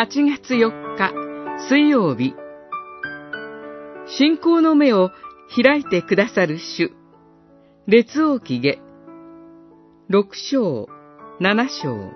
[0.00, 1.12] 8月4日
[1.68, 2.32] 水曜日。
[4.06, 5.10] 信仰の目を
[5.60, 6.92] 開いてくださる主。
[7.88, 8.78] 列王記下。
[10.08, 10.88] 6章
[11.40, 12.12] 7章。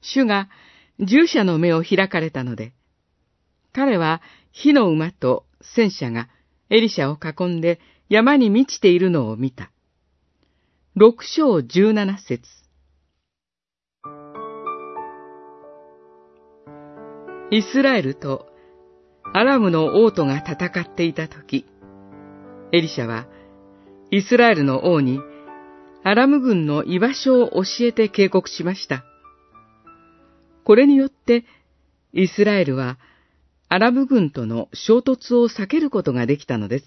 [0.00, 0.48] 主が
[1.00, 2.74] 従者の目を開かれたので、
[3.72, 4.22] 彼は
[4.52, 6.28] 火の馬と戦車が
[6.70, 9.72] エリシャを囲んで山に満ちているのを見た。
[11.00, 12.42] 六章十七節
[17.52, 18.46] イスラエルと
[19.32, 21.66] アラムの王とが戦っていたとき、
[22.72, 23.28] エリシャは
[24.10, 25.20] イスラエルの王に
[26.02, 29.04] アラム軍の居場所を教えて警告しました。
[30.64, 31.44] これによって
[32.12, 32.98] イスラエルは
[33.68, 36.84] アラブ軍との衝突を避けることができたのです。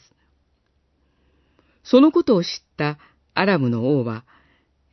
[1.86, 2.98] そのことを知った
[3.34, 4.26] アラムの王は、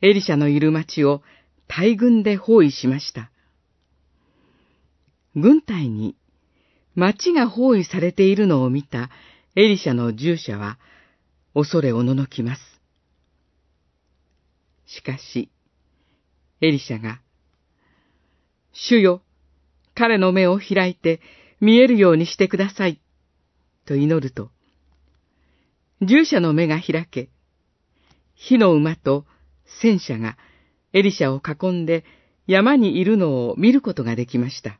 [0.01, 1.21] エリシャのいる町を
[1.67, 3.31] 大軍で包囲しました。
[5.35, 6.15] 軍隊に
[6.95, 9.09] 町が包囲されているのを見た
[9.55, 10.77] エリシャの従者は
[11.53, 12.61] 恐れおののきます。
[14.85, 15.49] しかし、
[16.61, 17.21] エリシャが、
[18.73, 19.21] 主よ、
[19.93, 21.21] 彼の目を開いて
[21.61, 22.99] 見えるようにしてください。
[23.85, 24.49] と祈ると、
[26.01, 27.29] 従者の目が開け、
[28.41, 29.25] 火の馬と
[29.81, 30.37] 戦車が
[30.93, 32.05] エリシャを囲んで
[32.47, 34.79] 山にいるのを見ることができました。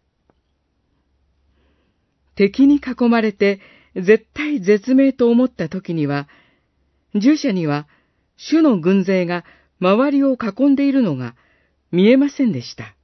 [2.36, 3.60] 敵に囲まれて
[3.96, 6.30] 絶対絶命と思った時には、
[7.16, 7.88] 従者には
[8.38, 9.44] 主の軍勢が
[9.82, 11.36] 周りを囲んでいるのが
[11.92, 12.96] 見えませんでした。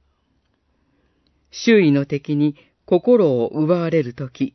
[1.50, 4.54] 周囲の敵に心を奪われるとき、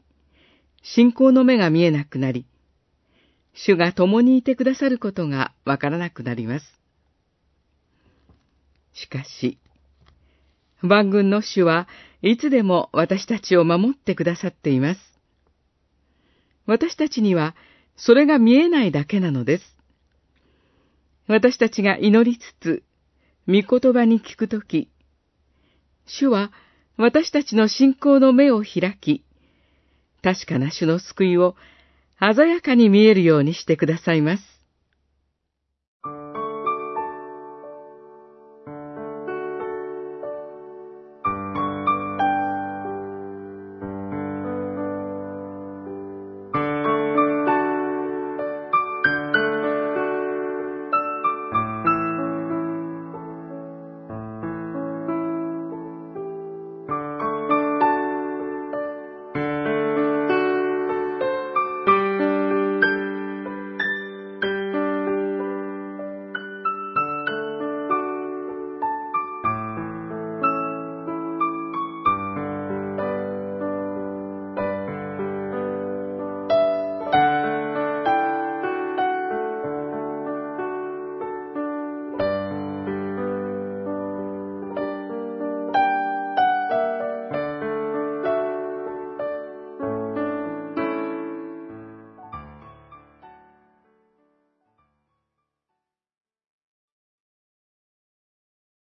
[0.82, 2.48] 信仰の目が見えなくなり、
[3.54, 6.66] 主が共にいてくださることがわからなくなります。
[8.94, 9.58] しかし、
[10.82, 11.88] 万軍の主は
[12.22, 15.00] いつでも私たちを守ってくださっています。
[16.66, 17.56] 私たちには
[17.96, 19.64] それが見えないだけなのです。
[21.28, 22.84] 私たちが祈りつつ、
[23.48, 24.90] 御言葉に聞くとき、
[26.06, 26.52] 主は
[26.98, 29.24] 私たちの信仰の目を開き、
[30.24, 31.56] 確かな主の救いを
[32.22, 34.51] 鮮やかに見えるようにしてくださいます。